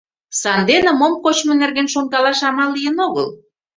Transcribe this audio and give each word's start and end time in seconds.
Сандене 0.41 0.91
мом 0.99 1.13
кочмо 1.23 1.53
нерген 1.61 1.87
шонкалаш 1.93 2.39
амал 2.49 2.69
лийын 2.75 2.97
огыл. 3.07 3.27